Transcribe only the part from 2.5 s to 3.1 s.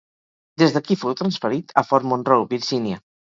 Virgínia.